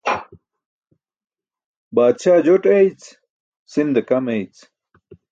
Baadsa 1.95 2.33
joṭ 2.45 2.63
eeyc, 2.75 3.01
sinda 3.71 4.01
kam 4.07 4.25
eeyc. 4.35 4.57